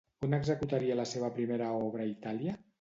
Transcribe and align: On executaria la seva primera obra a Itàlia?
On 0.27 0.31
executaria 0.37 0.97
la 1.01 1.05
seva 1.11 1.31
primera 1.37 1.71
obra 1.85 2.09
a 2.09 2.13
Itàlia? 2.17 2.61